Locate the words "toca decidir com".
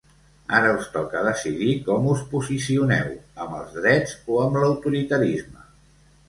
0.93-2.07